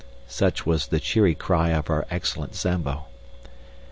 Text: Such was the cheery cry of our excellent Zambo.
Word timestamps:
Such 0.27 0.65
was 0.65 0.87
the 0.87 0.99
cheery 0.99 1.35
cry 1.35 1.69
of 1.69 1.87
our 1.91 2.07
excellent 2.09 2.55
Zambo. 2.55 3.05